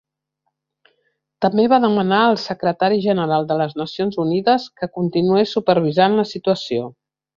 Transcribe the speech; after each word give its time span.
També 1.45 1.65
va 1.73 1.79
demanar 1.83 2.21
al 2.29 2.39
Secretari 2.45 2.97
General 3.05 3.45
de 3.51 3.59
les 3.61 3.75
Nacions 3.83 4.17
Unides 4.25 4.67
que 4.81 4.91
continués 4.97 5.55
supervisant 5.61 6.19
la 6.23 6.27
situació. 6.33 6.91